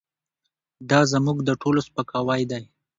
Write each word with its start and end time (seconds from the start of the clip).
دا 0.89 0.99
زموږ 1.11 1.37
د 1.43 1.49
ټولو 1.61 1.79
سپکاوی 1.87 2.41
دی. 2.51 2.63